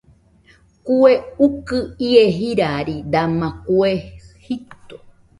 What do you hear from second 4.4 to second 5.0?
jito.